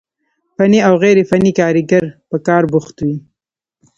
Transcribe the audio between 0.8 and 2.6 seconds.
او غير فني کاريګر په